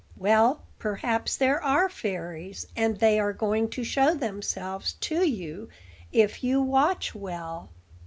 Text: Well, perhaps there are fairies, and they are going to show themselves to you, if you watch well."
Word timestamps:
Well, 0.17 0.63
perhaps 0.79 1.37
there 1.37 1.61
are 1.63 1.87
fairies, 1.87 2.65
and 2.75 2.97
they 2.97 3.19
are 3.19 3.33
going 3.33 3.69
to 3.69 3.83
show 3.83 4.15
themselves 4.15 4.93
to 4.93 5.23
you, 5.29 5.69
if 6.11 6.43
you 6.43 6.59
watch 6.59 7.13
well." 7.13 7.69